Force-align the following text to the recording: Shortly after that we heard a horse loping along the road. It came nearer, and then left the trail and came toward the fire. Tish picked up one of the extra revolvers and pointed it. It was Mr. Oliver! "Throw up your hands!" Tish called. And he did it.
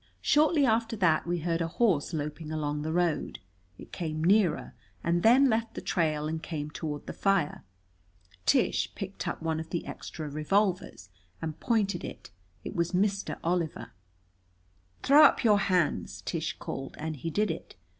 Shortly 0.23 0.65
after 0.65 0.95
that 0.95 1.27
we 1.27 1.41
heard 1.41 1.61
a 1.61 1.67
horse 1.67 2.11
loping 2.11 2.51
along 2.51 2.81
the 2.81 2.91
road. 2.91 3.37
It 3.77 3.91
came 3.91 4.23
nearer, 4.23 4.73
and 5.03 5.21
then 5.21 5.47
left 5.47 5.75
the 5.75 5.79
trail 5.81 6.27
and 6.27 6.41
came 6.41 6.71
toward 6.71 7.05
the 7.05 7.13
fire. 7.13 7.63
Tish 8.47 8.95
picked 8.95 9.27
up 9.27 9.43
one 9.43 9.59
of 9.59 9.69
the 9.69 9.85
extra 9.85 10.27
revolvers 10.27 11.09
and 11.39 11.59
pointed 11.59 12.03
it. 12.03 12.31
It 12.63 12.75
was 12.75 12.93
Mr. 12.93 13.37
Oliver! 13.43 13.91
"Throw 15.03 15.23
up 15.23 15.43
your 15.43 15.59
hands!" 15.59 16.21
Tish 16.23 16.57
called. 16.57 16.95
And 16.97 17.17
he 17.17 17.29
did 17.29 17.51
it. 17.51 17.75